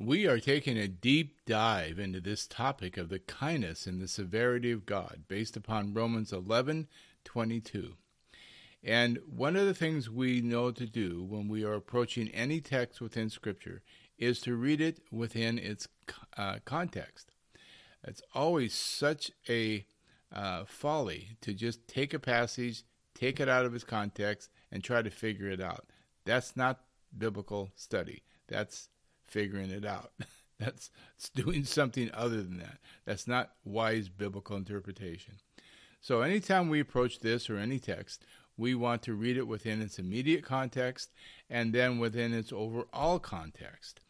We 0.00 0.28
are 0.28 0.38
taking 0.38 0.78
a 0.78 0.86
deep 0.86 1.44
dive 1.44 1.98
into 1.98 2.20
this 2.20 2.46
topic 2.46 2.96
of 2.96 3.08
the 3.08 3.18
kindness 3.18 3.84
and 3.84 4.00
the 4.00 4.06
severity 4.06 4.70
of 4.70 4.86
God 4.86 5.24
based 5.26 5.56
upon 5.56 5.92
Romans 5.92 6.30
11:22. 6.30 7.96
And 8.80 9.18
one 9.26 9.56
of 9.56 9.66
the 9.66 9.74
things 9.74 10.08
we 10.08 10.40
know 10.40 10.70
to 10.70 10.86
do 10.86 11.24
when 11.24 11.48
we 11.48 11.64
are 11.64 11.74
approaching 11.74 12.28
any 12.28 12.60
text 12.60 13.00
within 13.00 13.28
Scripture 13.28 13.82
is 14.16 14.40
to 14.42 14.54
read 14.54 14.80
it 14.80 15.00
within 15.10 15.58
its 15.58 15.88
uh, 16.36 16.60
context. 16.64 17.32
It's 18.04 18.22
always 18.32 18.74
such 18.74 19.32
a 19.48 19.84
uh, 20.30 20.64
folly 20.64 21.30
to 21.40 21.52
just 21.52 21.88
take 21.88 22.14
a 22.14 22.20
passage, 22.20 22.84
take 23.16 23.40
it 23.40 23.48
out 23.48 23.66
of 23.66 23.74
its 23.74 23.82
context, 23.82 24.48
and 24.70 24.84
try 24.84 25.02
to 25.02 25.10
figure 25.10 25.50
it 25.50 25.60
out. 25.60 25.86
That's 26.24 26.56
not 26.56 26.84
biblical 27.16 27.72
study. 27.74 28.22
That's 28.46 28.90
figuring 29.28 29.70
it 29.70 29.84
out. 29.84 30.12
That's 30.58 30.90
it's 31.16 31.28
doing 31.28 31.64
something 31.64 32.10
other 32.12 32.42
than 32.42 32.58
that. 32.58 32.78
That's 33.04 33.28
not 33.28 33.52
wise 33.64 34.08
biblical 34.08 34.56
interpretation. 34.56 35.34
So 36.00 36.22
anytime 36.22 36.68
we 36.68 36.80
approach 36.80 37.20
this 37.20 37.48
or 37.48 37.58
any 37.58 37.78
text, 37.78 38.24
we 38.56 38.74
want 38.74 39.02
to 39.02 39.14
read 39.14 39.36
it 39.36 39.46
within 39.46 39.80
its 39.80 39.98
immediate 39.98 40.44
context 40.44 41.10
and 41.48 41.72
then 41.72 41.98
within 41.98 42.34
its 42.34 42.52
overall 42.52 43.18
context. 43.20 44.00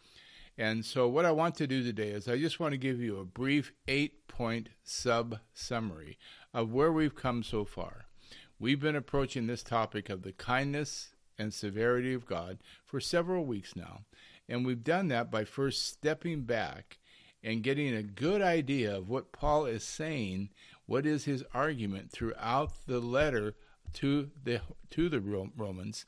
And 0.57 0.85
so 0.85 1.07
what 1.07 1.25
I 1.25 1.31
want 1.31 1.55
to 1.57 1.67
do 1.67 1.85
today 1.85 2.09
is 2.09 2.27
I 2.27 2.39
just 2.39 2.59
want 2.59 2.73
to 2.73 2.79
give 2.79 3.01
you 3.01 3.19
a 3.19 3.25
brief 3.25 3.73
8-point 3.87 4.71
sub 4.83 5.39
summary 5.55 6.19
of 6.53 6.73
where 6.73 6.91
we've 6.91 7.15
come 7.15 7.43
so 7.43 7.65
far. 7.65 8.07
We've 8.59 8.81
been 8.81 8.97
approaching 8.97 9.47
this 9.47 9.63
topic 9.63 10.09
of 10.09 10.23
the 10.23 10.33
kindness 10.33 11.11
and 11.39 11.55
severity 11.55 12.13
of 12.13 12.27
God 12.27 12.59
for 12.85 12.99
several 12.99 13.45
weeks 13.45 13.77
now. 13.77 14.01
And 14.49 14.65
we've 14.65 14.85
done 14.85 15.09
that 15.09 15.31
by 15.31 15.45
first 15.45 15.87
stepping 15.87 16.43
back 16.43 16.99
and 17.43 17.63
getting 17.63 17.95
a 17.95 18.03
good 18.03 18.43
idea 18.43 18.97
of 18.97 19.09
what 19.09 19.33
Paul 19.33 19.67
is 19.67 19.85
saying, 19.85 20.51
what 20.87 21.07
is 21.07 21.25
his 21.25 21.45
argument 21.53 22.11
throughout 22.11 22.87
the 22.87 23.01
letter 23.01 23.55
to 23.95 24.31
the 24.43 24.61
to 24.91 25.09
the 25.09 25.21
Romans, 25.21 26.05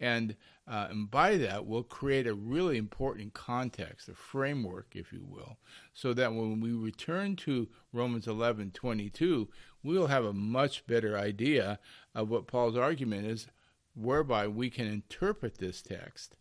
and, 0.00 0.36
uh, 0.66 0.86
and 0.90 1.10
by 1.10 1.36
that 1.36 1.66
we'll 1.66 1.82
create 1.82 2.26
a 2.26 2.34
really 2.34 2.76
important 2.76 3.34
context, 3.34 4.08
a 4.08 4.14
framework, 4.14 4.94
if 4.94 5.12
you 5.12 5.24
will, 5.26 5.58
so 5.92 6.14
that 6.14 6.32
when 6.32 6.60
we 6.60 6.72
return 6.72 7.36
to 7.36 7.68
Romans 7.92 8.26
11:22, 8.26 9.48
we'll 9.82 10.06
have 10.06 10.24
a 10.24 10.32
much 10.32 10.86
better 10.86 11.18
idea 11.18 11.78
of 12.14 12.30
what 12.30 12.46
Paul's 12.46 12.76
argument 12.76 13.26
is, 13.26 13.48
whereby 13.94 14.46
we 14.46 14.70
can 14.70 14.86
interpret 14.86 15.58
this 15.58 15.82
text 15.82 16.36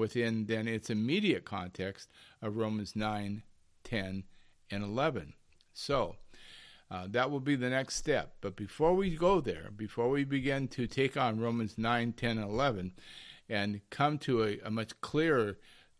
within 0.00 0.46
then 0.46 0.66
its 0.66 0.90
immediate 0.90 1.44
context 1.44 2.08
of 2.42 2.56
Romans 2.56 2.96
9, 2.96 3.42
10, 3.84 4.24
and 4.70 4.82
11. 4.82 5.34
So, 5.74 6.16
uh, 6.90 7.06
that 7.10 7.30
will 7.30 7.40
be 7.40 7.54
the 7.54 7.70
next 7.70 7.96
step. 7.96 8.34
But 8.40 8.56
before 8.56 8.94
we 8.94 9.14
go 9.14 9.40
there, 9.40 9.70
before 9.76 10.08
we 10.08 10.24
begin 10.24 10.66
to 10.68 10.86
take 10.86 11.16
on 11.16 11.38
Romans 11.38 11.78
9, 11.78 12.14
10, 12.14 12.38
and 12.38 12.50
11, 12.50 12.92
and 13.48 13.80
come 13.90 14.18
to 14.18 14.42
a, 14.42 14.58
a 14.64 14.70
much 14.70 14.98
clearer 15.00 15.58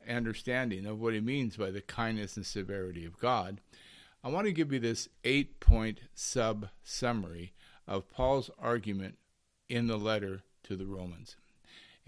understanding 0.08 0.86
of 0.86 0.98
what 0.98 1.14
he 1.14 1.20
means 1.20 1.56
by 1.56 1.70
the 1.70 1.82
kindness 1.82 2.36
and 2.36 2.46
severity 2.46 3.04
of 3.04 3.18
God, 3.18 3.60
I 4.24 4.28
want 4.28 4.46
to 4.46 4.52
give 4.52 4.72
you 4.72 4.80
this 4.80 5.08
eight 5.24 5.60
point 5.60 6.00
sub 6.14 6.68
summary 6.82 7.52
of 7.86 8.10
Paul's 8.10 8.50
argument 8.58 9.18
in 9.68 9.86
the 9.86 9.98
letter 9.98 10.42
to 10.64 10.76
the 10.76 10.86
Romans. 10.86 11.36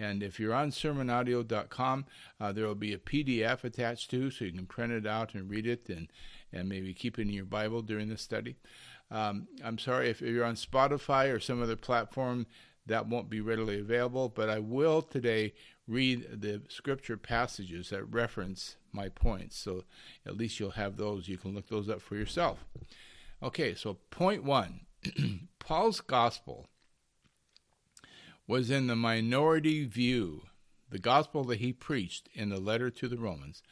And 0.02 0.22
if 0.22 0.40
you're 0.40 0.54
on 0.54 0.70
sermonaudio.com, 0.70 2.06
uh, 2.40 2.52
there 2.52 2.66
will 2.66 2.74
be 2.74 2.92
a 2.92 2.98
PDF 2.98 3.62
attached 3.62 4.10
to, 4.10 4.30
so 4.30 4.44
you 4.44 4.52
can 4.52 4.66
print 4.66 4.92
it 4.92 5.06
out 5.06 5.34
and 5.34 5.48
read 5.48 5.66
it, 5.66 5.88
and 5.88 6.08
and 6.52 6.68
maybe 6.68 6.92
keep 6.92 7.18
it 7.18 7.22
in 7.22 7.30
your 7.30 7.44
Bible 7.44 7.82
during 7.82 8.08
the 8.08 8.18
study. 8.18 8.56
Um, 9.10 9.46
I'm 9.64 9.78
sorry 9.78 10.10
if 10.10 10.20
you're 10.20 10.44
on 10.44 10.56
Spotify 10.56 11.32
or 11.32 11.38
some 11.38 11.62
other 11.62 11.76
platform 11.76 12.46
that 12.86 13.06
won't 13.06 13.30
be 13.30 13.40
readily 13.40 13.78
available, 13.78 14.28
but 14.28 14.50
I 14.50 14.58
will 14.58 15.02
today 15.02 15.54
read 15.86 16.40
the 16.40 16.62
scripture 16.68 17.16
passages 17.16 17.90
that 17.90 18.04
reference 18.04 18.76
my 18.92 19.08
points. 19.08 19.56
So 19.56 19.84
at 20.26 20.36
least 20.36 20.58
you'll 20.58 20.72
have 20.72 20.96
those. 20.96 21.28
You 21.28 21.38
can 21.38 21.54
look 21.54 21.68
those 21.68 21.88
up 21.88 22.02
for 22.02 22.16
yourself. 22.16 22.64
Okay, 23.42 23.74
so 23.74 23.98
point 24.10 24.42
one 24.42 24.80
Paul's 25.58 26.00
gospel 26.00 26.66
was 28.46 28.70
in 28.70 28.86
the 28.86 28.96
minority 28.96 29.84
view. 29.84 30.42
The 30.90 30.98
gospel 30.98 31.44
that 31.44 31.60
he 31.60 31.72
preached 31.72 32.28
in 32.34 32.50
the 32.50 32.60
letter 32.60 32.90
to 32.90 33.08
the 33.08 33.16
Romans, 33.16 33.62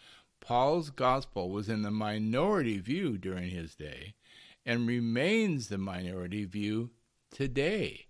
Paul's 0.41 0.91
gospel 0.91 1.51
was 1.51 1.69
in 1.69 1.83
the 1.83 1.91
minority 1.91 2.79
view 2.79 3.19
during 3.19 3.51
his 3.51 3.75
day 3.75 4.15
and 4.65 4.87
remains 4.87 5.69
the 5.69 5.79
minority 5.79 6.45
view 6.45 6.91
today. 7.31 8.07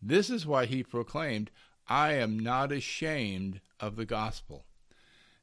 This 0.00 0.30
is 0.30 0.46
why 0.46 0.66
he 0.66 0.82
proclaimed, 0.82 1.50
I 1.86 2.14
am 2.14 2.38
not 2.38 2.72
ashamed 2.72 3.60
of 3.78 3.96
the 3.96 4.06
gospel. 4.06 4.64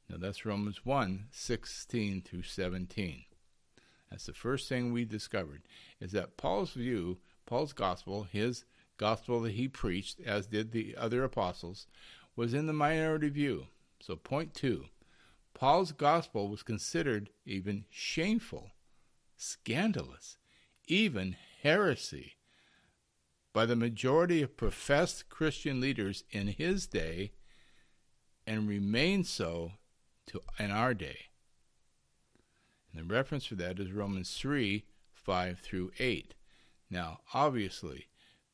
Now 0.09 0.17
that's 0.17 0.45
Romans 0.45 0.85
1 0.85 1.27
16 1.31 2.21
through 2.21 2.43
17. 2.43 3.25
That's 4.09 4.25
the 4.25 4.33
first 4.33 4.67
thing 4.67 4.91
we 4.91 5.05
discovered, 5.05 5.61
is 6.01 6.11
that 6.13 6.35
Paul's 6.35 6.71
view, 6.71 7.19
Paul's 7.45 7.73
gospel, 7.73 8.23
his 8.23 8.65
gospel 8.99 9.41
that 9.41 9.53
he 9.53 9.67
preached, 9.67 10.19
as 10.19 10.45
did 10.45 10.71
the 10.71 10.95
other 10.95 11.23
apostles, 11.23 11.87
was 12.35 12.53
in 12.53 12.67
the 12.67 12.73
minority 12.73 13.29
view. 13.29 13.67
So, 13.99 14.15
point 14.15 14.53
two 14.53 14.85
Paul's 15.55 15.91
gospel 15.91 16.47
was 16.47 16.61
considered 16.61 17.31
even 17.45 17.85
shameful, 17.89 18.71
scandalous, 19.35 20.37
even 20.87 21.35
heresy 21.63 22.35
by 23.53 23.65
the 23.65 23.75
majority 23.75 24.41
of 24.41 24.55
professed 24.55 25.29
Christian 25.29 25.81
leaders 25.81 26.23
in 26.29 26.47
his 26.47 26.85
day 26.85 27.31
and 28.45 28.69
remains 28.69 29.29
so 29.29 29.73
to 30.27 30.41
in 30.59 30.71
our 30.71 30.93
day. 30.93 31.27
And 32.91 33.01
the 33.09 33.13
reference 33.13 33.45
for 33.45 33.55
that 33.55 33.79
is 33.79 33.91
Romans 33.91 34.35
3 34.37 34.85
5 35.13 35.59
through 35.59 35.91
8. 35.99 36.33
Now, 36.89 37.19
obviously, 37.33 38.07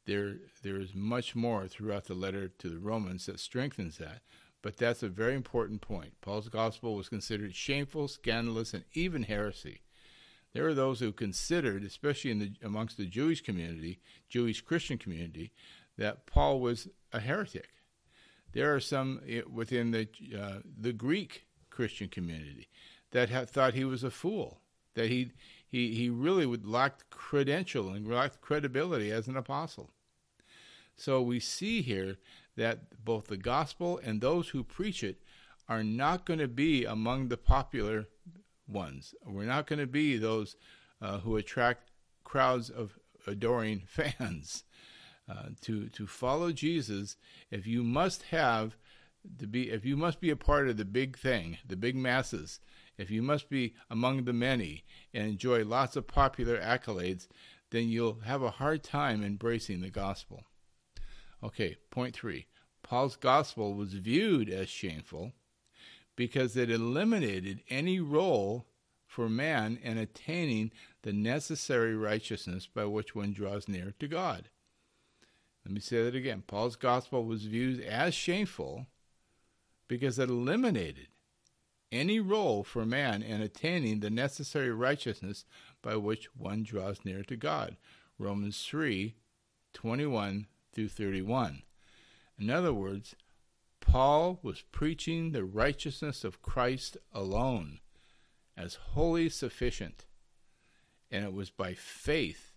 there 0.06 0.36
there 0.64 0.80
is 0.80 0.94
much 0.94 1.36
more 1.36 1.68
throughout 1.68 2.06
the 2.06 2.14
letter 2.14 2.48
to 2.48 2.70
the 2.70 2.80
Romans 2.80 3.26
that 3.26 3.40
strengthens 3.40 3.98
that. 3.98 4.22
But 4.62 4.78
that's 4.78 5.04
a 5.04 5.10
very 5.10 5.36
important 5.36 5.82
point. 5.82 6.20
Paul's 6.22 6.50
gospel 6.50 6.96
was 6.96 7.08
considered 7.08 7.54
shameful, 7.54 8.08
scandalous, 8.08 8.74
and 8.74 8.84
even 8.94 9.24
heresy. 9.24 9.82
There 10.54 10.66
are 10.66 10.74
those 10.74 11.02
who 11.02 11.12
considered, 11.12 11.84
especially 11.84 12.34
the, 12.34 12.54
amongst 12.64 12.98
the 12.98 13.06
Jewish 13.06 13.42
community, 13.42 14.00
Jewish 14.28 14.62
Christian 14.62 14.98
community, 14.98 15.52
that 15.98 16.26
Paul 16.26 16.62
was 16.62 16.88
a 17.14 17.20
heretic. 17.20 17.68
There 18.54 18.74
are 18.74 18.80
some 18.80 19.22
eh, 19.28 19.42
within 19.52 19.92
the 19.92 20.08
uh, 20.36 20.60
the 20.80 20.94
Greek 20.94 21.46
Christian 21.70 22.08
community 22.08 22.70
that 23.12 23.50
thought 23.50 23.74
he 23.74 23.86
was 23.86 24.04
a 24.04 24.10
fool, 24.10 24.62
that 24.96 25.10
he 25.10 25.32
he 25.68 25.94
he 25.94 26.10
really 26.10 26.46
would 26.46 26.66
lacked 26.66 27.10
credential 27.10 27.90
and 27.90 28.08
lacked 28.08 28.42
credibility 28.42 29.12
as 29.12 29.28
an 29.28 29.38
apostle. 29.38 29.92
So 30.96 31.22
we 31.22 31.40
see 31.40 31.82
here 31.82 32.18
that 32.56 33.04
both 33.04 33.28
the 33.28 33.38
gospel 33.38 34.00
and 34.04 34.22
those 34.22 34.50
who 34.50 34.64
preach 34.64 35.04
it 35.04 35.22
are 35.68 35.84
not 35.84 36.26
going 36.26 36.40
to 36.40 36.48
be 36.48 36.86
among 36.86 37.28
the 37.28 37.38
popular 37.38 38.06
ones. 38.68 39.14
We're 39.26 39.46
not 39.46 39.68
going 39.68 39.80
to 39.80 39.88
be 39.88 40.18
those 40.18 40.56
uh, 41.02 41.20
who 41.20 41.38
attract 41.38 41.92
crowds 42.24 42.70
of 42.70 42.98
adoring 43.28 43.84
fans. 43.88 44.64
Uh, 45.28 45.50
to 45.60 45.90
to 45.90 46.06
follow 46.06 46.52
Jesus, 46.52 47.18
if 47.50 47.66
you 47.66 47.82
must 47.82 48.22
have 48.24 48.78
to 49.40 49.48
be 49.48 49.72
if 49.72 49.84
you 49.84 49.98
must 49.98 50.22
be 50.22 50.30
a 50.30 50.36
part 50.36 50.70
of 50.70 50.78
the 50.78 50.86
big 50.86 51.18
thing, 51.18 51.58
the 51.68 51.76
big 51.76 51.96
masses, 51.96 52.60
if 52.96 53.09
you 53.09 53.24
must 53.24 53.50
be 53.50 53.74
among 53.90 54.26
the 54.26 54.34
many 54.34 54.84
and 55.16 55.28
enjoy 55.28 55.66
lots 55.66 55.96
of 55.96 56.06
popular 56.06 56.59
accolades, 56.59 57.28
then 57.72 57.90
you'll 57.90 58.20
have 58.20 58.44
a 58.44 58.52
hard 58.52 58.84
time 58.84 59.24
embracing 59.24 59.82
the 59.82 59.90
gospel. 59.90 60.44
Okay, 61.46 61.78
point 61.92 62.16
three. 62.16 62.47
Paul's 62.82 63.16
gospel 63.16 63.76
was 63.76 63.94
viewed 63.94 64.50
as 64.50 64.68
shameful 64.68 65.34
because 66.16 66.58
it 66.58 66.72
eliminated 66.72 67.62
any 67.70 68.00
role 68.00 68.66
for 69.06 69.30
man 69.30 69.78
in 69.84 70.00
attaining 70.00 70.72
the 71.03 71.14
necessary 71.14 71.96
righteousness 71.96 72.66
by 72.66 72.86
which 72.86 73.14
one 73.14 73.32
draws 73.32 73.68
near 73.68 73.94
to 74.00 74.08
God. 74.08 74.50
Let 75.64 75.74
me 75.74 75.80
say 75.80 76.03
that 76.03 76.16
again. 76.16 76.44
Paul's 76.47 76.76
gospel 76.76 77.26
was 77.26 77.44
viewed 77.44 77.80
as 77.80 78.16
shameful 78.16 78.88
because 79.88 80.18
it 80.18 80.30
eliminated 80.30 81.09
any 81.91 82.20
role 82.20 82.64
for 82.64 82.88
man 82.88 83.22
in 83.22 83.41
attaining 83.41 84.00
the 84.00 84.09
necessary 84.09 84.72
righteousness 84.72 85.46
by 85.84 85.96
which 85.96 86.36
one 86.36 86.64
draws 86.64 87.06
near 87.06 87.24
to 87.24 87.36
God. 87.36 87.78
Romans 88.18 88.64
3 88.64 89.14
21 89.74 90.48
through 90.76 90.90
31. 90.90 91.64
In 92.38 92.50
other 92.50 92.74
words, 92.74 93.16
Paul 93.80 94.40
was 94.44 94.64
preaching 94.72 95.32
the 95.32 95.46
righteousness 95.46 96.24
of 96.24 96.42
Christ 96.42 96.98
alone 97.14 97.80
as 98.58 98.76
wholly 98.76 99.30
sufficient. 99.30 100.06
And 101.10 101.24
it 101.24 101.34
was 101.34 101.50
by 101.50 101.74
faith 101.74 102.52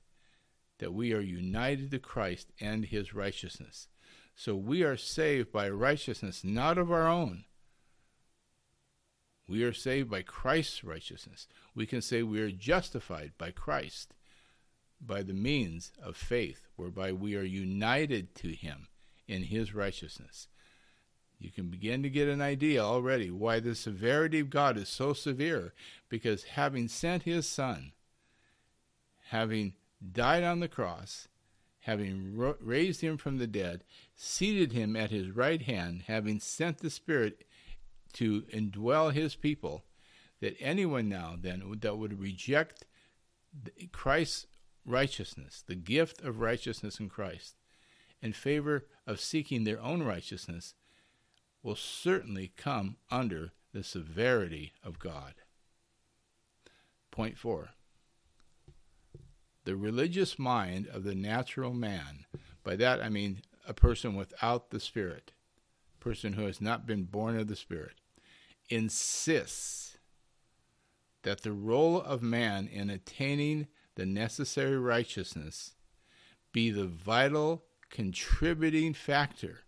that 0.78 0.92
we 0.92 1.12
are 1.12 1.20
united 1.20 1.90
to 1.92 1.98
Christ 1.98 2.48
and 2.60 2.84
his 2.84 3.14
righteousness. 3.14 3.88
So 4.34 4.54
we 4.54 4.82
are 4.82 4.96
saved 4.96 5.52
by 5.52 5.68
righteousness 5.68 6.42
not 6.44 6.78
of 6.78 6.90
our 6.90 7.06
own. 7.06 7.44
We 9.48 9.62
are 9.64 9.72
saved 9.72 10.10
by 10.10 10.22
Christ's 10.22 10.84
righteousness. 10.84 11.48
We 11.74 11.86
can 11.86 12.02
say 12.02 12.22
we 12.22 12.40
are 12.40 12.50
justified 12.50 13.32
by 13.38 13.50
Christ 13.50 14.14
by 15.00 15.22
the 15.22 15.34
means 15.34 15.92
of 16.02 16.16
faith, 16.16 16.66
whereby 16.76 17.12
we 17.12 17.36
are 17.36 17.42
united 17.42 18.34
to 18.36 18.48
him 18.48 18.88
in 19.26 19.44
his 19.44 19.74
righteousness. 19.74 20.48
You 21.38 21.50
can 21.50 21.68
begin 21.68 22.02
to 22.02 22.10
get 22.10 22.28
an 22.28 22.40
idea 22.40 22.82
already 22.82 23.30
why 23.30 23.60
the 23.60 23.74
severity 23.74 24.40
of 24.40 24.50
God 24.50 24.76
is 24.76 24.88
so 24.88 25.12
severe, 25.12 25.72
because 26.08 26.42
having 26.44 26.88
sent 26.88 27.22
his 27.22 27.46
Son, 27.46 27.92
having 29.28 29.74
died 30.12 30.42
on 30.42 30.60
the 30.60 30.68
cross, 30.68 31.28
having 31.80 32.36
raised 32.60 33.00
him 33.00 33.16
from 33.16 33.38
the 33.38 33.46
dead, 33.46 33.84
seated 34.16 34.72
him 34.72 34.96
at 34.96 35.10
his 35.10 35.30
right 35.30 35.62
hand, 35.62 36.04
having 36.08 36.40
sent 36.40 36.78
the 36.78 36.90
Spirit 36.90 37.46
to 38.14 38.42
indwell 38.52 39.12
his 39.12 39.36
people, 39.36 39.84
that 40.40 40.56
anyone 40.60 41.08
now 41.08 41.36
then 41.38 41.62
that 41.80 41.98
would 41.98 42.20
reject 42.20 42.84
Christ's 43.92 44.46
righteousness, 44.88 45.62
the 45.66 45.74
gift 45.74 46.22
of 46.22 46.40
righteousness 46.40 46.98
in 46.98 47.08
Christ, 47.08 47.56
in 48.22 48.32
favor 48.32 48.86
of 49.06 49.20
seeking 49.20 49.64
their 49.64 49.80
own 49.80 50.02
righteousness, 50.02 50.74
will 51.62 51.76
certainly 51.76 52.52
come 52.56 52.96
under 53.10 53.52
the 53.72 53.84
severity 53.84 54.72
of 54.82 54.98
God. 54.98 55.34
Point 57.10 57.36
four 57.36 57.70
the 59.64 59.76
religious 59.76 60.38
mind 60.38 60.86
of 60.86 61.04
the 61.04 61.14
natural 61.14 61.74
man. 61.74 62.24
By 62.64 62.74
that 62.76 63.02
I 63.02 63.10
mean 63.10 63.42
a 63.66 63.74
person 63.74 64.14
without 64.14 64.70
the 64.70 64.80
Spirit, 64.80 65.32
a 66.00 66.02
person 66.02 66.32
who 66.32 66.46
has 66.46 66.58
not 66.58 66.86
been 66.86 67.04
born 67.04 67.38
of 67.38 67.48
the 67.48 67.56
Spirit, 67.56 67.96
insists 68.70 69.98
that 71.22 71.42
the 71.42 71.52
role 71.52 72.00
of 72.00 72.22
man 72.22 72.66
in 72.66 72.88
attaining 72.88 73.66
the 73.98 74.06
necessary 74.06 74.78
righteousness 74.78 75.72
be 76.52 76.70
the 76.70 76.86
vital 76.86 77.64
contributing 77.90 78.94
factor 78.94 79.60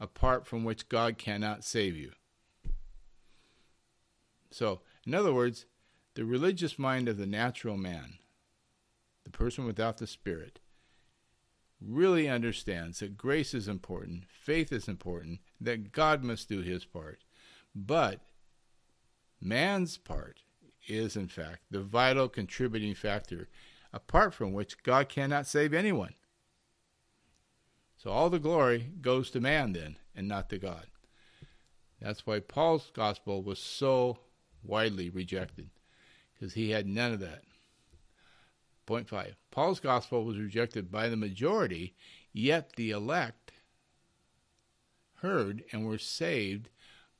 apart 0.00 0.46
from 0.46 0.64
which 0.64 0.88
God 0.88 1.18
cannot 1.18 1.62
save 1.64 1.96
you. 1.96 2.12
So, 4.50 4.80
in 5.06 5.14
other 5.14 5.32
words, 5.32 5.66
the 6.14 6.24
religious 6.24 6.78
mind 6.78 7.08
of 7.08 7.16
the 7.16 7.26
natural 7.26 7.76
man 7.76 8.18
the 9.30 9.36
person 9.38 9.66
without 9.66 9.98
the 9.98 10.06
Spirit, 10.06 10.58
really 11.80 12.28
understands 12.28 13.00
that 13.00 13.18
grace 13.18 13.52
is 13.52 13.68
important, 13.68 14.24
faith 14.28 14.72
is 14.72 14.88
important, 14.88 15.40
that 15.60 15.92
God 15.92 16.24
must 16.24 16.48
do 16.48 16.60
his 16.62 16.84
part. 16.84 17.20
But 17.74 18.20
man's 19.40 19.98
part 19.98 20.40
is, 20.88 21.16
in 21.16 21.28
fact, 21.28 21.60
the 21.70 21.80
vital 21.80 22.28
contributing 22.28 22.94
factor, 22.94 23.48
apart 23.92 24.34
from 24.34 24.52
which 24.52 24.82
God 24.82 25.08
cannot 25.08 25.46
save 25.46 25.72
anyone. 25.72 26.14
So 27.96 28.10
all 28.10 28.30
the 28.30 28.38
glory 28.38 28.90
goes 29.00 29.30
to 29.30 29.40
man 29.40 29.72
then, 29.72 29.96
and 30.14 30.28
not 30.28 30.48
to 30.50 30.58
God. 30.58 30.86
That's 32.00 32.26
why 32.26 32.40
Paul's 32.40 32.90
gospel 32.94 33.42
was 33.42 33.58
so 33.58 34.18
widely 34.62 35.10
rejected, 35.10 35.70
because 36.34 36.54
he 36.54 36.70
had 36.70 36.86
none 36.86 37.12
of 37.12 37.20
that. 37.20 37.42
Point 38.86 39.08
five 39.08 39.36
Paul's 39.50 39.80
gospel 39.80 40.24
was 40.24 40.38
rejected 40.38 40.90
by 40.90 41.08
the 41.08 41.16
majority, 41.16 41.94
yet 42.32 42.74
the 42.76 42.90
elect 42.90 43.52
heard 45.16 45.64
and 45.72 45.84
were 45.84 45.98
saved 45.98 46.68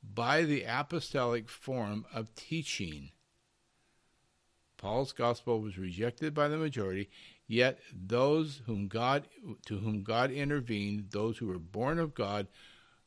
by 0.01 0.43
the 0.43 0.63
apostolic 0.63 1.49
form 1.49 2.05
of 2.13 2.33
teaching. 2.33 3.11
Paul's 4.79 5.11
gospel 5.11 5.59
was 5.59 5.77
rejected 5.77 6.33
by 6.33 6.47
the 6.47 6.57
majority, 6.57 7.09
yet 7.47 7.79
those 7.93 8.61
whom 8.65 8.87
God 8.87 9.27
to 9.65 9.77
whom 9.77 10.03
God 10.03 10.31
intervened, 10.31 11.11
those 11.11 11.37
who 11.37 11.47
were 11.47 11.59
born 11.59 11.99
of 11.99 12.15
God, 12.15 12.47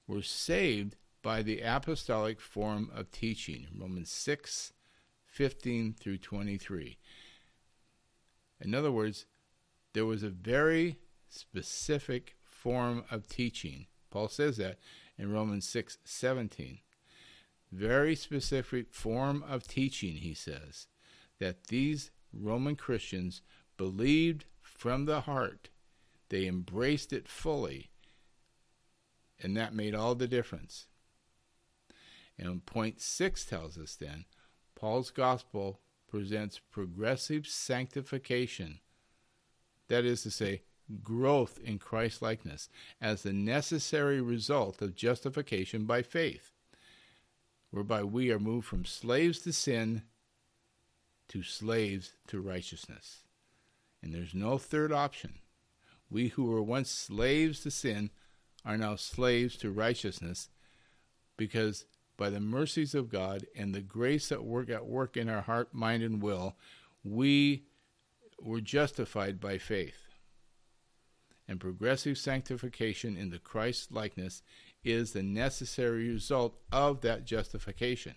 were 0.06 0.22
saved 0.22 0.96
by 1.22 1.42
the 1.42 1.62
apostolic 1.62 2.40
form 2.40 2.90
of 2.94 3.10
teaching. 3.10 3.68
Romans 3.74 4.10
6, 4.10 4.74
15 5.24 5.94
through 5.98 6.18
23. 6.18 6.98
In 8.60 8.74
other 8.74 8.92
words, 8.92 9.24
there 9.94 10.04
was 10.04 10.22
a 10.22 10.28
very 10.28 10.98
specific 11.30 12.36
form 12.44 13.04
of 13.10 13.26
teaching. 13.28 13.86
Paul 14.10 14.28
says 14.28 14.58
that 14.58 14.78
in 15.16 15.32
Romans 15.32 15.66
6 15.68 15.96
17. 16.04 16.80
Very 17.72 18.14
specific 18.14 18.92
form 18.92 19.42
of 19.48 19.66
teaching, 19.66 20.16
he 20.16 20.34
says, 20.34 20.86
that 21.42 21.64
these 21.64 22.12
Roman 22.32 22.76
Christians 22.76 23.42
believed 23.76 24.44
from 24.60 25.06
the 25.06 25.22
heart. 25.22 25.70
They 26.28 26.46
embraced 26.46 27.12
it 27.12 27.26
fully. 27.26 27.90
And 29.42 29.56
that 29.56 29.74
made 29.74 29.92
all 29.92 30.14
the 30.14 30.28
difference. 30.28 30.86
And 32.38 32.64
point 32.64 33.00
six 33.00 33.44
tells 33.44 33.76
us 33.76 33.96
then 33.96 34.24
Paul's 34.76 35.10
gospel 35.10 35.80
presents 36.08 36.60
progressive 36.70 37.48
sanctification, 37.48 38.78
that 39.88 40.04
is 40.04 40.22
to 40.22 40.30
say, 40.30 40.62
growth 41.02 41.58
in 41.64 41.80
Christ 41.80 42.22
likeness, 42.22 42.68
as 43.00 43.24
the 43.24 43.32
necessary 43.32 44.20
result 44.20 44.80
of 44.80 44.94
justification 44.94 45.86
by 45.86 46.02
faith, 46.02 46.52
whereby 47.72 48.04
we 48.04 48.30
are 48.30 48.38
moved 48.38 48.68
from 48.68 48.84
slaves 48.84 49.40
to 49.40 49.52
sin 49.52 50.02
to 51.28 51.42
slaves 51.42 52.14
to 52.28 52.40
righteousness. 52.40 53.22
And 54.02 54.14
there's 54.14 54.34
no 54.34 54.58
third 54.58 54.92
option. 54.92 55.38
We 56.10 56.28
who 56.28 56.44
were 56.44 56.62
once 56.62 56.90
slaves 56.90 57.60
to 57.60 57.70
sin 57.70 58.10
are 58.64 58.76
now 58.76 58.96
slaves 58.96 59.56
to 59.58 59.70
righteousness 59.70 60.48
because 61.36 61.86
by 62.16 62.30
the 62.30 62.40
mercies 62.40 62.94
of 62.94 63.08
God 63.08 63.46
and 63.56 63.74
the 63.74 63.80
grace 63.80 64.28
that 64.28 64.44
work 64.44 64.70
at 64.70 64.86
work 64.86 65.16
in 65.16 65.28
our 65.28 65.40
heart, 65.40 65.72
mind, 65.72 66.02
and 66.02 66.22
will, 66.22 66.56
we 67.02 67.64
were 68.40 68.60
justified 68.60 69.40
by 69.40 69.58
faith. 69.58 70.08
And 71.48 71.58
progressive 71.58 72.18
sanctification 72.18 73.16
in 73.16 73.30
the 73.30 73.38
Christ 73.38 73.90
likeness 73.90 74.42
is 74.84 75.12
the 75.12 75.22
necessary 75.22 76.08
result 76.08 76.56
of 76.70 77.00
that 77.00 77.24
justification. 77.24 78.14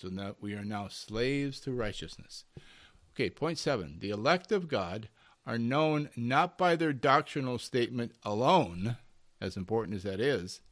So 0.00 0.08
now 0.08 0.34
we 0.40 0.54
are 0.54 0.64
now 0.64 0.88
slaves 0.88 1.60
to 1.60 1.72
righteousness. 1.72 2.44
Okay, 3.12 3.28
point 3.28 3.58
seven. 3.58 3.98
The 3.98 4.08
elect 4.08 4.50
of 4.50 4.66
God 4.66 5.10
are 5.46 5.58
known 5.58 6.08
not 6.16 6.56
by 6.56 6.74
their 6.74 6.94
doctrinal 6.94 7.58
statement 7.58 8.12
alone, 8.22 8.96
as 9.42 9.58
important 9.58 9.96
as 9.96 10.04
that 10.04 10.18
is, 10.18 10.62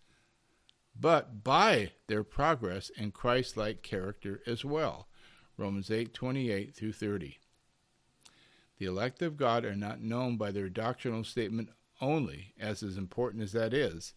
but 0.98 1.44
by 1.44 1.92
their 2.06 2.24
progress 2.24 2.88
in 2.90 3.10
Christ 3.10 3.54
like 3.54 3.82
character 3.82 4.40
as 4.46 4.64
well. 4.64 5.08
Romans 5.58 5.90
8:28 5.90 6.74
through 6.74 6.92
30. 6.92 7.38
The 8.78 8.86
elect 8.86 9.20
of 9.20 9.36
God 9.36 9.66
are 9.66 9.76
not 9.76 10.00
known 10.00 10.38
by 10.38 10.52
their 10.52 10.70
doctrinal 10.70 11.24
statement 11.24 11.68
only, 12.00 12.54
as 12.58 12.82
important 12.82 13.42
as 13.42 13.52
that 13.52 13.74
is, 13.74 14.14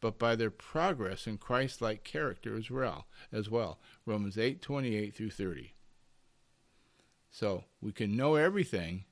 but 0.00 0.18
by 0.18 0.36
their 0.36 0.50
progress 0.50 1.26
in 1.26 1.38
Christ 1.38 1.80
like 1.82 2.04
character 2.04 2.56
as 2.56 2.70
well, 2.70 3.06
as 3.32 3.50
well. 3.50 3.78
Romans 4.06 4.38
8 4.38 4.62
28 4.62 5.14
through 5.14 5.30
30. 5.30 5.74
So 7.30 7.64
we 7.80 7.92
can 7.92 8.16
know 8.16 8.36
everything, 8.36 9.04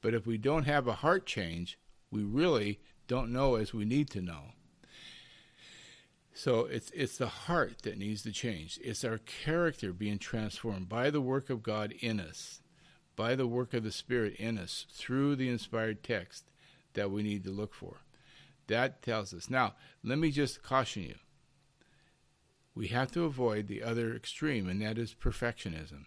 but 0.00 0.14
if 0.14 0.26
we 0.26 0.38
don't 0.38 0.64
have 0.64 0.86
a 0.86 0.94
heart 0.94 1.26
change, 1.26 1.78
we 2.10 2.22
really 2.22 2.80
don't 3.06 3.32
know 3.32 3.56
as 3.56 3.74
we 3.74 3.84
need 3.84 4.10
to 4.10 4.20
know. 4.20 4.52
So 6.34 6.60
it's 6.60 6.90
it's 6.92 7.18
the 7.18 7.26
heart 7.26 7.82
that 7.82 7.98
needs 7.98 8.22
to 8.22 8.32
change. 8.32 8.78
It's 8.82 9.04
our 9.04 9.18
character 9.18 9.92
being 9.92 10.18
transformed 10.18 10.88
by 10.88 11.10
the 11.10 11.20
work 11.20 11.50
of 11.50 11.62
God 11.62 11.92
in 12.00 12.20
us, 12.20 12.62
by 13.16 13.34
the 13.34 13.46
work 13.46 13.74
of 13.74 13.84
the 13.84 13.92
Spirit 13.92 14.36
in 14.36 14.58
us 14.58 14.86
through 14.90 15.36
the 15.36 15.48
inspired 15.48 16.02
text 16.02 16.44
that 16.94 17.10
we 17.10 17.22
need 17.22 17.44
to 17.44 17.50
look 17.50 17.74
for. 17.74 17.98
That 18.68 19.02
tells 19.02 19.34
us. 19.34 19.50
Now, 19.50 19.74
let 20.02 20.18
me 20.18 20.30
just 20.30 20.62
caution 20.62 21.02
you. 21.02 21.14
We 22.74 22.88
have 22.88 23.12
to 23.12 23.24
avoid 23.24 23.68
the 23.68 23.82
other 23.82 24.14
extreme, 24.14 24.68
and 24.68 24.80
that 24.82 24.96
is 24.98 25.14
perfectionism. 25.14 26.06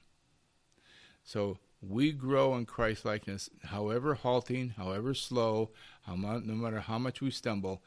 So 1.24 1.60
we 1.82 2.12
grow 2.12 2.56
in 2.56 2.66
Christ 2.66 3.06
likeness, 3.06 3.50
however 3.64 4.16
halting, 4.16 4.70
however 4.70 5.14
slow, 5.14 5.72
no 6.08 6.40
matter 6.42 6.80
how 6.80 6.98
much 6.98 7.22
we 7.22 7.32
stumble, 7.32 7.84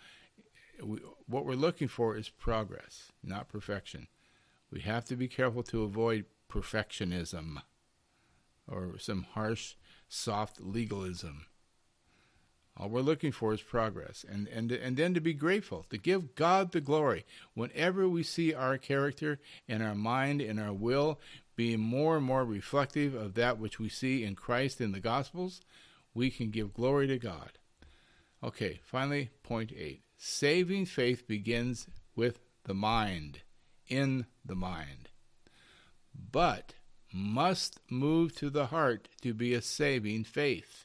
we, 0.83 0.99
what 1.27 1.45
we're 1.45 1.55
looking 1.55 1.89
for 1.89 2.17
is 2.17 2.29
progress, 2.29 3.11
not 3.23 3.49
perfection. 3.49 4.07
We 4.71 4.81
have 4.81 5.05
to 5.07 5.17
be 5.17 5.29
careful 5.29 5.63
to 5.65 5.83
avoid 5.83 6.27
perfectionism 6.49 7.63
or 8.67 8.99
some 8.99 9.27
harsh, 9.33 9.75
soft 10.09 10.61
legalism. 10.61 11.47
All 12.79 12.89
we're 12.89 13.01
looking 13.01 13.33
for 13.33 13.53
is 13.53 13.61
progress, 13.61 14.25
and, 14.31 14.47
and, 14.47 14.71
and 14.71 14.97
then 14.97 15.13
to 15.15 15.21
be 15.21 15.35
grateful, 15.35 15.85
to 15.91 15.99
give 15.99 16.37
God 16.37 16.71
the 16.71 16.81
glory. 16.81 17.25
Whenever 17.55 18.09
we 18.09 18.23
see 18.23 18.55
our 18.55 18.79
character 18.79 19.41
and 19.67 19.83
our 19.83 19.97
mind 19.97 20.41
and 20.41 20.61
our 20.61 20.73
will 20.73 21.19
being 21.57 21.81
more 21.81 22.19
and 22.19 22.25
more 22.25 22.45
reflective 22.45 23.15
of 23.15 23.35
that 23.35 23.59
which 23.59 23.81
we 23.81 23.89
see 23.89 24.23
in 24.23 24.37
Christ 24.37 24.81
in 24.81 24.93
the 24.93 25.01
Gospels, 25.01 25.61
we 26.15 26.31
can 26.31 26.51
give 26.51 26.73
glory 26.73 27.09
to 27.09 27.19
God. 27.19 27.59
Okay, 28.45 28.79
finally, 28.85 29.31
point 29.43 29.73
eight. 29.77 30.03
Saving 30.17 30.87
faith 30.87 31.27
begins 31.27 31.89
with 32.15 32.39
the 32.65 32.75
mind, 32.75 33.41
in 33.89 34.27
the 34.45 34.55
mind, 34.55 35.09
but 36.31 36.75
must 37.13 37.81
move 37.91 38.37
to 38.37 38.51
the 38.51 38.67
heart 38.67 39.09
to 39.23 39.35
be 39.35 39.55
a 39.55 39.63
saving 39.63 40.23
faith. 40.23 40.85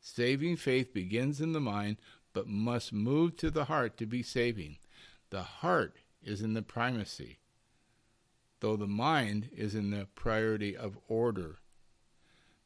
Saving 0.00 0.56
faith 0.56 0.94
begins 0.94 1.40
in 1.40 1.52
the 1.52 1.60
mind, 1.60 1.98
but 2.32 2.46
must 2.46 2.92
move 2.92 3.36
to 3.36 3.50
the 3.50 3.66
heart 3.66 3.96
to 3.98 4.06
be 4.06 4.22
saving. 4.22 4.78
The 5.30 5.42
heart 5.42 5.96
is 6.22 6.40
in 6.40 6.54
the 6.54 6.62
primacy, 6.62 7.38
though 8.60 8.76
the 8.76 8.86
mind 8.86 9.50
is 9.54 9.74
in 9.74 9.90
the 9.90 10.06
priority 10.14 10.76
of 10.76 10.98
order. 11.08 11.58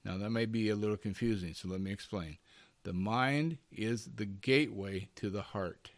Now, 0.04 0.16
that 0.18 0.30
may 0.30 0.46
be 0.46 0.68
a 0.68 0.76
little 0.76 0.96
confusing, 0.96 1.54
so 1.54 1.68
let 1.68 1.80
me 1.80 1.90
explain. 1.90 2.38
The 2.84 2.92
mind 2.92 3.58
is 3.72 4.10
the 4.16 4.26
gateway 4.26 5.08
to 5.16 5.30
the 5.30 5.42
heart, 5.42 5.90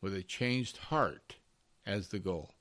with 0.00 0.14
a 0.14 0.22
changed 0.22 0.76
heart 0.76 1.36
as 1.84 2.08
the 2.08 2.20
goal. 2.20 2.54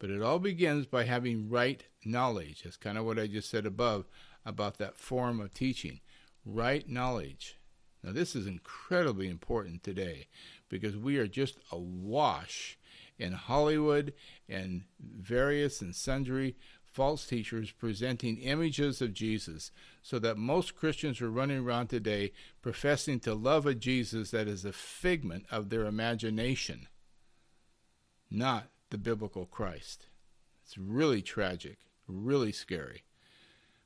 But 0.00 0.10
it 0.10 0.22
all 0.22 0.38
begins 0.38 0.86
by 0.86 1.04
having 1.04 1.48
right 1.48 1.84
knowledge. 2.04 2.62
That's 2.62 2.76
kind 2.76 2.98
of 2.98 3.04
what 3.04 3.18
I 3.18 3.26
just 3.26 3.50
said 3.50 3.66
above 3.66 4.06
about 4.44 4.78
that 4.78 4.96
form 4.96 5.40
of 5.40 5.54
teaching. 5.54 6.00
Right 6.44 6.88
knowledge. 6.88 7.56
Now, 8.02 8.12
this 8.12 8.34
is 8.34 8.46
incredibly 8.46 9.28
important 9.28 9.82
today 9.82 10.28
because 10.68 10.96
we 10.96 11.18
are 11.18 11.26
just 11.26 11.58
awash 11.70 12.78
in 13.18 13.32
Hollywood 13.32 14.14
and 14.48 14.84
various 14.98 15.82
and 15.82 15.94
sundry 15.94 16.56
false 16.90 17.26
teachers 17.26 17.70
presenting 17.70 18.38
images 18.38 19.00
of 19.00 19.14
Jesus, 19.14 19.70
so 20.02 20.18
that 20.18 20.36
most 20.36 20.74
Christians 20.74 21.20
are 21.20 21.30
running 21.30 21.58
around 21.58 21.86
today 21.86 22.32
professing 22.62 23.20
to 23.20 23.34
love 23.34 23.64
a 23.64 23.74
Jesus 23.74 24.32
that 24.32 24.48
is 24.48 24.64
a 24.64 24.72
figment 24.72 25.46
of 25.50 25.68
their 25.68 25.84
imagination, 25.84 26.88
not 28.30 28.68
the 28.90 28.98
biblical 28.98 29.46
Christ. 29.46 30.06
It's 30.64 30.76
really 30.76 31.22
tragic, 31.22 31.78
really 32.08 32.52
scary. 32.52 33.04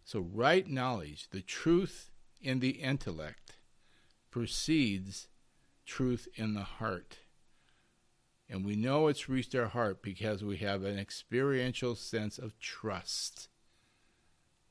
So, 0.04 0.20
right 0.20 0.68
knowledge, 0.68 1.28
the 1.30 1.40
truth 1.40 2.10
in 2.40 2.60
the 2.60 2.70
intellect, 2.70 3.56
precedes 4.30 5.28
truth 5.86 6.28
in 6.34 6.54
the 6.54 6.62
heart. 6.62 7.18
And 8.48 8.64
we 8.64 8.76
know 8.76 9.08
it's 9.08 9.28
reached 9.28 9.54
our 9.54 9.68
heart 9.68 10.02
because 10.02 10.44
we 10.44 10.58
have 10.58 10.84
an 10.84 10.98
experiential 10.98 11.94
sense 11.94 12.38
of 12.38 12.58
trust. 12.58 13.48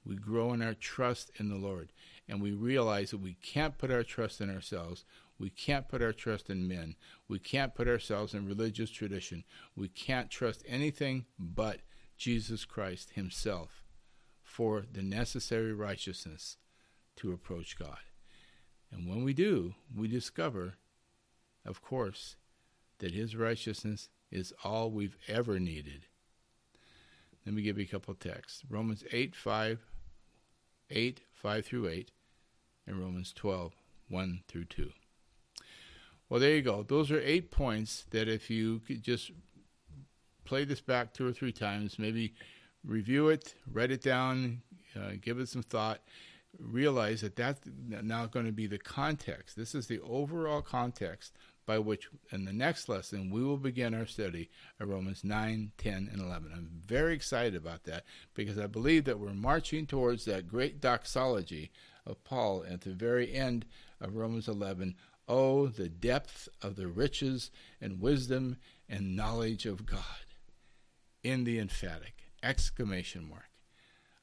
We 0.05 0.15
grow 0.15 0.53
in 0.53 0.61
our 0.61 0.75
trust 0.75 1.31
in 1.39 1.49
the 1.49 1.55
Lord. 1.55 1.91
And 2.27 2.41
we 2.41 2.51
realize 2.51 3.11
that 3.11 3.21
we 3.21 3.33
can't 3.41 3.77
put 3.77 3.89
our 3.89 4.03
trust 4.03 4.39
in 4.39 4.53
ourselves. 4.53 5.03
We 5.39 5.49
can't 5.49 5.89
put 5.89 6.01
our 6.01 6.13
trust 6.13 6.49
in 6.49 6.67
men. 6.67 6.95
We 7.27 7.39
can't 7.39 7.73
put 7.73 7.87
ourselves 7.87 8.35
in 8.35 8.47
religious 8.47 8.91
tradition. 8.91 9.43
We 9.75 9.87
can't 9.87 10.29
trust 10.29 10.63
anything 10.67 11.25
but 11.39 11.79
Jesus 12.17 12.65
Christ 12.65 13.11
Himself 13.15 13.82
for 14.53 14.85
the 14.91 15.01
necessary 15.01 15.73
righteousness 15.73 16.57
to 17.15 17.31
approach 17.31 17.75
God. 17.75 17.97
And 18.91 19.09
when 19.09 19.23
we 19.23 19.33
do, 19.33 19.73
we 19.95 20.07
discover, 20.07 20.75
of 21.65 21.81
course, 21.81 22.35
that 22.99 23.15
His 23.15 23.35
righteousness 23.35 24.09
is 24.29 24.53
all 24.63 24.91
we've 24.91 25.17
ever 25.27 25.59
needed. 25.59 26.05
Let 27.47 27.55
me 27.55 27.63
give 27.63 27.79
you 27.79 27.85
a 27.85 27.87
couple 27.87 28.11
of 28.11 28.19
texts 28.19 28.61
Romans 28.69 29.03
8 29.11 29.35
5, 29.35 29.79
8, 30.91 31.21
5 31.31 31.65
through 31.65 31.87
8, 31.87 32.11
and 32.85 32.99
Romans 32.99 33.33
12, 33.33 33.73
1 34.07 34.43
through 34.47 34.65
2. 34.65 34.91
Well, 36.29 36.39
there 36.39 36.55
you 36.55 36.61
go. 36.61 36.83
Those 36.83 37.09
are 37.09 37.19
eight 37.19 37.49
points 37.49 38.05
that 38.11 38.27
if 38.27 38.51
you 38.51 38.81
could 38.87 39.01
just 39.01 39.31
play 40.45 40.63
this 40.63 40.81
back 40.81 41.11
two 41.11 41.27
or 41.27 41.33
three 41.33 41.51
times, 41.51 41.97
maybe 41.97 42.35
review 42.85 43.29
it, 43.29 43.55
write 43.71 43.91
it 43.91 44.01
down, 44.01 44.61
uh, 44.95 45.11
give 45.21 45.39
it 45.39 45.49
some 45.49 45.63
thought, 45.63 46.01
realize 46.59 47.21
that 47.21 47.35
that's 47.35 47.61
now 47.87 48.25
going 48.25 48.45
to 48.45 48.51
be 48.51 48.67
the 48.67 48.77
context. 48.77 49.55
This 49.55 49.73
is 49.73 49.87
the 49.87 49.99
overall 50.01 50.61
context 50.61 51.33
by 51.65 51.79
which, 51.79 52.09
in 52.31 52.45
the 52.45 52.53
next 52.53 52.89
lesson, 52.89 53.29
we 53.29 53.43
will 53.43 53.57
begin 53.57 53.93
our 53.93 54.05
study 54.05 54.49
of 54.79 54.89
Romans 54.89 55.23
9, 55.23 55.71
10, 55.77 56.09
and 56.11 56.21
11. 56.21 56.51
I'm 56.53 56.69
very 56.85 57.15
excited 57.15 57.55
about 57.55 57.85
that 57.85 58.03
because 58.33 58.59
I 58.59 58.67
believe 58.67 59.05
that 59.05 59.19
we're 59.19 59.33
marching 59.33 59.85
towards 59.85 60.25
that 60.25 60.47
great 60.47 60.81
doxology 60.81 61.71
of 62.05 62.23
Paul 62.23 62.65
at 62.69 62.81
the 62.81 62.91
very 62.91 63.33
end 63.33 63.65
of 64.01 64.15
Romans 64.15 64.47
11. 64.47 64.95
Oh, 65.27 65.67
the 65.67 65.87
depth 65.87 66.49
of 66.61 66.75
the 66.75 66.87
riches 66.87 67.49
and 67.79 68.01
wisdom 68.01 68.57
and 68.89 69.15
knowledge 69.15 69.65
of 69.65 69.85
God 69.85 70.01
in 71.23 71.45
the 71.45 71.59
emphatic 71.59 72.22
exclamation 72.43 73.27
mark. 73.27 73.49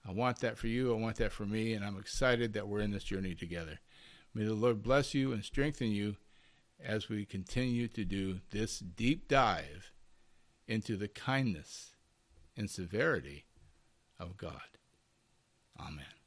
I 0.06 0.12
want 0.12 0.40
that 0.40 0.58
for 0.58 0.66
you. 0.66 0.94
I 0.94 0.98
want 0.98 1.16
that 1.16 1.32
for 1.32 1.46
me. 1.46 1.72
And 1.72 1.84
I'm 1.84 1.98
excited 1.98 2.52
that 2.52 2.68
we're 2.68 2.80
in 2.80 2.92
this 2.92 3.04
journey 3.04 3.34
together. 3.34 3.80
May 4.34 4.44
the 4.44 4.54
Lord 4.54 4.82
bless 4.82 5.14
you 5.14 5.32
and 5.32 5.44
strengthen 5.44 5.90
you 5.90 6.16
as 6.82 7.08
we 7.08 7.24
continue 7.24 7.88
to 7.88 8.04
do 8.04 8.40
this 8.50 8.78
deep 8.78 9.28
dive 9.28 9.92
into 10.66 10.96
the 10.96 11.08
kindness 11.08 11.90
and 12.56 12.70
severity 12.70 13.46
of 14.18 14.36
God. 14.36 14.60
Amen. 15.78 16.19